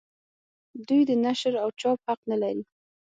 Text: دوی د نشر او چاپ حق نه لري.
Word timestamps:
دوی 0.87 1.01
د 1.09 1.11
نشر 1.23 1.53
او 1.63 1.69
چاپ 1.81 1.99
حق 2.07 2.19
نه 2.31 2.37
لري. 2.41 2.63